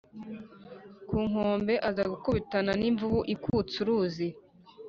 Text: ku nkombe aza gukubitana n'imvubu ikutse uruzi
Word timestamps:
ku 1.07 1.17
nkombe 1.27 1.73
aza 1.89 2.03
gukubitana 2.11 2.71
n'imvubu 2.79 3.19
ikutse 3.35 3.75
uruzi 3.83 4.27